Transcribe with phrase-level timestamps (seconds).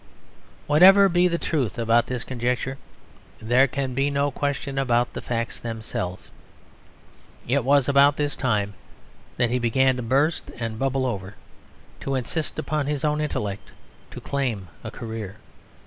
[0.65, 2.79] Whatever be the truth about this conjecture
[3.39, 6.31] there can be no question about the facts themselves.
[7.47, 8.73] It was about this time
[9.37, 11.35] that he began to burst and bubble over,
[11.99, 13.69] to insist upon his own intellect,
[14.09, 15.35] to claim a career.